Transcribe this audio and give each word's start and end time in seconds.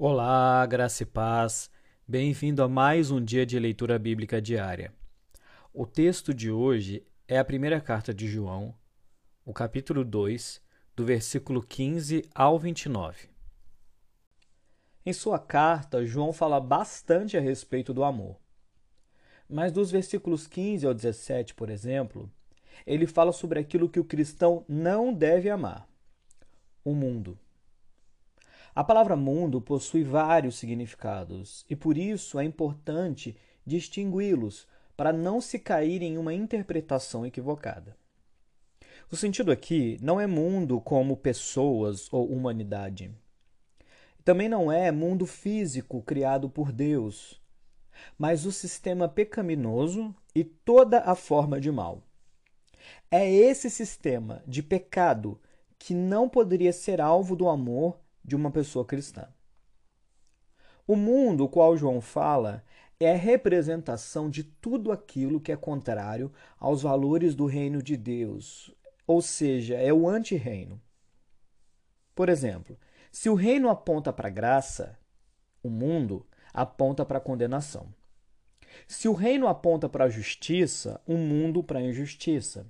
Olá, 0.00 0.64
graça 0.66 1.02
e 1.02 1.06
paz. 1.06 1.70
Bem-vindo 2.06 2.62
a 2.62 2.68
mais 2.68 3.10
um 3.10 3.20
dia 3.22 3.44
de 3.44 3.58
leitura 3.58 3.98
bíblica 3.98 4.40
diária. 4.40 4.92
O 5.74 5.84
texto 5.84 6.32
de 6.32 6.50
hoje 6.50 7.04
é 7.26 7.36
a 7.38 7.44
primeira 7.44 7.80
carta 7.80 8.14
de 8.14 8.28
João, 8.28 8.74
o 9.44 9.52
capítulo 9.52 10.04
2, 10.04 10.62
do 10.94 11.04
versículo 11.04 11.62
15 11.62 12.24
ao 12.34 12.58
29. 12.58 13.28
Em 15.04 15.12
sua 15.12 15.38
carta, 15.38 16.04
João 16.04 16.32
fala 16.32 16.60
bastante 16.60 17.36
a 17.36 17.40
respeito 17.40 17.92
do 17.92 18.04
amor. 18.04 18.36
Mas 19.48 19.72
dos 19.72 19.90
versículos 19.90 20.46
15 20.46 20.86
ao 20.86 20.94
17, 20.94 21.54
por 21.54 21.70
exemplo, 21.70 22.30
ele 22.86 23.06
fala 23.06 23.32
sobre 23.32 23.58
aquilo 23.58 23.88
que 23.88 24.00
o 24.00 24.04
cristão 24.04 24.64
não 24.68 25.12
deve 25.12 25.50
amar: 25.50 25.88
o 26.84 26.94
mundo. 26.94 27.38
A 28.74 28.84
palavra 28.84 29.16
mundo 29.16 29.60
possui 29.60 30.04
vários 30.04 30.56
significados 30.56 31.64
e 31.68 31.74
por 31.74 31.98
isso 31.98 32.38
é 32.38 32.44
importante 32.44 33.36
distingui-los 33.66 34.66
para 34.96 35.12
não 35.12 35.40
se 35.40 35.58
cair 35.58 36.02
em 36.02 36.16
uma 36.16 36.34
interpretação 36.34 37.24
equivocada. 37.24 37.96
O 39.10 39.16
sentido 39.16 39.50
aqui 39.50 39.96
não 40.02 40.20
é 40.20 40.26
mundo 40.26 40.80
como 40.80 41.16
pessoas 41.16 42.12
ou 42.12 42.30
humanidade. 42.30 43.10
Também 44.24 44.48
não 44.48 44.70
é 44.70 44.92
mundo 44.92 45.24
físico 45.24 46.02
criado 46.02 46.50
por 46.50 46.70
Deus, 46.70 47.40
mas 48.18 48.44
o 48.44 48.52
sistema 48.52 49.08
pecaminoso 49.08 50.14
e 50.34 50.44
toda 50.44 51.00
a 51.00 51.14
forma 51.14 51.60
de 51.60 51.70
mal. 51.70 52.02
É 53.10 53.30
esse 53.30 53.70
sistema 53.70 54.42
de 54.46 54.62
pecado 54.62 55.40
que 55.78 55.94
não 55.94 56.28
poderia 56.28 56.72
ser 56.72 57.00
alvo 57.00 57.36
do 57.36 57.48
amor 57.48 57.98
de 58.24 58.34
uma 58.34 58.50
pessoa 58.50 58.84
cristã. 58.84 59.28
O 60.86 60.96
mundo, 60.96 61.44
o 61.44 61.48
qual 61.48 61.76
João 61.76 62.00
fala, 62.00 62.64
é 63.00 63.12
a 63.12 63.16
representação 63.16 64.28
de 64.28 64.42
tudo 64.42 64.90
aquilo 64.90 65.40
que 65.40 65.52
é 65.52 65.56
contrário 65.56 66.32
aos 66.58 66.82
valores 66.82 67.34
do 67.34 67.46
reino 67.46 67.82
de 67.82 67.96
Deus, 67.96 68.74
ou 69.06 69.22
seja, 69.22 69.76
é 69.76 69.92
o 69.92 70.08
anti-reino. 70.08 70.80
Por 72.14 72.28
exemplo, 72.28 72.76
se 73.12 73.28
o 73.28 73.34
reino 73.34 73.68
aponta 73.68 74.12
para 74.12 74.28
a 74.28 74.30
graça, 74.30 74.98
o 75.62 75.70
mundo 75.70 76.26
aponta 76.52 77.04
para 77.04 77.18
a 77.18 77.20
condenação. 77.20 77.94
Se 78.86 79.08
o 79.08 79.12
reino 79.12 79.46
aponta 79.48 79.88
para 79.88 80.04
a 80.04 80.08
justiça, 80.08 81.00
o 81.06 81.14
mundo 81.16 81.62
para 81.62 81.78
a 81.78 81.82
injustiça. 81.82 82.66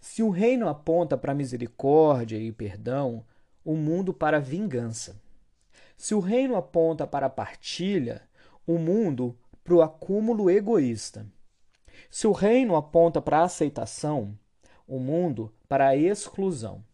Se 0.00 0.22
o 0.22 0.30
reino 0.30 0.68
aponta 0.68 1.16
para 1.16 1.32
a 1.32 1.34
misericórdia 1.34 2.36
e 2.36 2.52
perdão, 2.52 3.24
o 3.64 3.74
mundo 3.74 4.12
para 4.12 4.36
a 4.36 4.40
vingança. 4.40 5.20
Se 5.96 6.14
o 6.14 6.20
reino 6.20 6.56
aponta 6.56 7.06
para 7.06 7.26
a 7.26 7.30
partilha, 7.30 8.22
o 8.66 8.78
mundo 8.78 9.36
para 9.64 9.74
o 9.74 9.82
acúmulo 9.82 10.50
egoísta. 10.50 11.26
Se 12.10 12.26
o 12.26 12.32
reino 12.32 12.76
aponta 12.76 13.20
para 13.20 13.40
a 13.40 13.44
aceitação, 13.44 14.38
o 14.86 14.98
mundo 14.98 15.52
para 15.68 15.88
a 15.88 15.96
exclusão. 15.96 16.84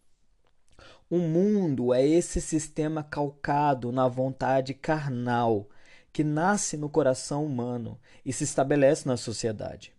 O 1.08 1.18
mundo 1.18 1.92
é 1.92 2.04
esse 2.04 2.40
sistema 2.40 3.04
calcado 3.04 3.92
na 3.92 4.08
vontade 4.08 4.74
carnal 4.74 5.68
que 6.14 6.22
nasce 6.22 6.76
no 6.76 6.88
coração 6.88 7.44
humano 7.44 7.98
e 8.24 8.32
se 8.32 8.44
estabelece 8.44 9.08
na 9.08 9.16
sociedade. 9.16 9.92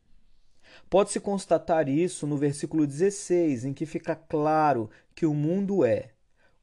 Pode-se 0.89 1.19
constatar 1.19 1.89
isso 1.89 2.25
no 2.25 2.37
versículo 2.37 2.87
16, 2.87 3.65
em 3.65 3.73
que 3.73 3.85
fica 3.85 4.15
claro 4.15 4.89
que 5.13 5.25
o 5.25 5.33
mundo 5.33 5.83
é 5.83 6.11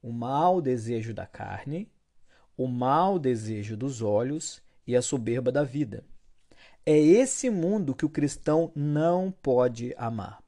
o 0.03 0.11
mau 0.11 0.63
desejo 0.63 1.13
da 1.13 1.27
carne, 1.27 1.87
o 2.57 2.67
mau 2.67 3.19
desejo 3.19 3.77
dos 3.77 4.01
olhos 4.01 4.63
e 4.87 4.97
a 4.97 5.03
soberba 5.03 5.53
da 5.53 5.63
vida. 5.63 6.03
É 6.87 6.99
esse 6.99 7.51
mundo 7.51 7.95
que 7.95 8.07
o 8.07 8.11
cristão 8.11 8.73
não 8.75 9.31
pode 9.31 9.95
amar. 9.99 10.42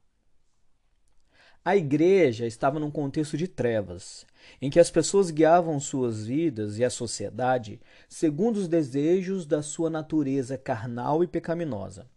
A 1.67 1.75
igreja 1.75 2.45
estava 2.45 2.79
num 2.79 2.91
contexto 2.91 3.35
de 3.35 3.47
trevas, 3.47 4.23
em 4.61 4.69
que 4.69 4.79
as 4.79 4.91
pessoas 4.91 5.31
guiavam 5.31 5.79
suas 5.79 6.27
vidas 6.27 6.77
e 6.77 6.85
a 6.85 6.91
sociedade 6.91 7.81
segundo 8.07 8.57
os 8.57 8.67
desejos 8.67 9.47
da 9.47 9.63
sua 9.63 9.89
natureza 9.89 10.59
carnal 10.59 11.23
e 11.23 11.27
pecaminosa. 11.27 12.07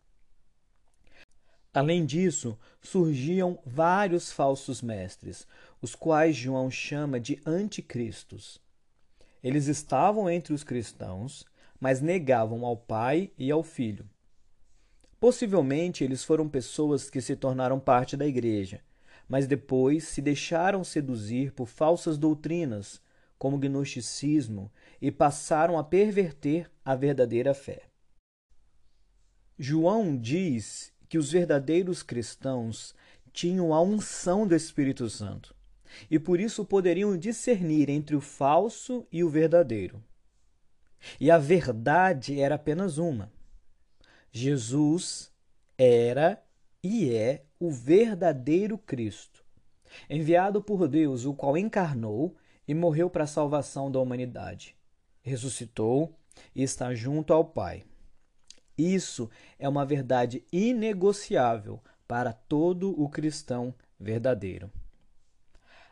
Além 1.72 2.04
disso, 2.04 2.59
surgiam 2.82 3.59
vários 3.64 4.31
falsos 4.31 4.82
mestres, 4.82 5.47
os 5.80 5.94
quais 5.94 6.36
João 6.36 6.70
chama 6.70 7.19
de 7.19 7.41
anticristos. 7.47 8.60
Eles 9.42 9.66
estavam 9.66 10.28
entre 10.28 10.53
os 10.53 10.62
cristãos, 10.62 11.47
mas 11.80 12.03
negavam 12.03 12.66
ao 12.66 12.76
Pai 12.76 13.30
e 13.38 13.50
ao 13.50 13.62
Filho. 13.62 14.04
Possivelmente 15.19 16.04
eles 16.04 16.22
foram 16.22 16.47
pessoas 16.47 17.09
que 17.09 17.22
se 17.22 17.34
tornaram 17.34 17.80
parte 17.80 18.15
da 18.15 18.26
igreja, 18.26 18.82
mas 19.28 19.47
depois 19.47 20.05
se 20.05 20.22
deixaram 20.22 20.83
seduzir 20.83 21.53
por 21.53 21.66
falsas 21.66 22.16
doutrinas, 22.16 23.00
como 23.39 23.56
o 23.56 23.59
gnosticismo, 23.59 24.72
e 25.00 25.11
passaram 25.11 25.78
a 25.78 25.84
perverter 25.84 26.71
a 26.84 26.94
verdadeira 26.94 27.53
fé. 27.55 27.83
João 29.59 30.16
diz 30.16 30.93
que 31.09 31.19
os 31.19 31.31
verdadeiros 31.31 32.03
cristãos 32.03 32.94
tinham 33.33 33.75
a 33.75 33.81
unção 33.83 34.47
do 34.47 34.55
Espírito 34.55 35.09
Santo 35.11 35.55
e 36.10 36.19
por 36.19 36.41
isso 36.41 36.65
poderiam 36.65 37.16
discernir 37.16 37.89
entre 37.89 38.15
o 38.15 38.21
falso 38.21 39.06
e 39.10 39.22
o 39.25 39.28
verdadeiro. 39.28 40.03
E 41.21 41.31
a 41.31 41.39
verdade 41.39 42.41
era 42.41 42.56
apenas 42.56 42.99
uma. 42.99 43.33
Jesus 44.31 45.33
era 45.77 46.43
e 46.83 47.12
é 47.12 47.44
o 47.59 47.71
verdadeiro 47.71 48.78
Cristo, 48.78 49.44
enviado 50.09 50.62
por 50.62 50.87
Deus, 50.87 51.25
o 51.25 51.34
qual 51.34 51.56
encarnou 51.56 52.37
e 52.66 52.75
morreu 52.75 53.11
para 53.11 53.25
a 53.25 53.28
salvação 53.28 53.91
da 53.91 53.99
humanidade. 53.99 54.77
Ressuscitou 55.22 56.15
e 56.55 56.62
está 56.62 56.94
junto 56.94 57.33
ao 57.33 57.44
Pai. 57.44 57.84
Isso 58.77 59.28
é 59.59 59.69
uma 59.69 59.84
verdade 59.84 60.44
inegociável 60.53 61.83
para 62.06 62.33
todo 62.33 62.91
o 63.00 63.09
cristão 63.09 63.75
verdadeiro. 63.99 64.71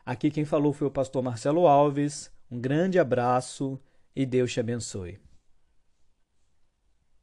Aqui 0.05 0.31
quem 0.31 0.45
falou 0.45 0.73
foi 0.73 0.87
o 0.87 0.91
pastor 0.91 1.23
Marcelo 1.23 1.67
Alves. 1.67 2.31
Um 2.49 2.61
grande 2.61 2.97
abraço 2.97 3.81
e 4.15 4.25
Deus 4.25 4.53
te 4.53 4.61
abençoe. 4.61 5.19